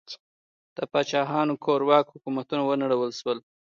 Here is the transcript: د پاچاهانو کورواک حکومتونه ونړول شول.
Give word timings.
د 0.75 0.77
پاچاهانو 0.91 1.53
کورواک 1.65 2.05
حکومتونه 2.13 2.61
ونړول 2.65 3.11
شول. 3.19 3.37